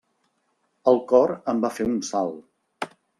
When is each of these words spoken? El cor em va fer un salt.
El 0.91 0.97
cor 1.11 1.33
em 1.53 1.61
va 1.67 1.71
fer 1.75 1.85
un 1.91 1.99
salt. 2.11 2.89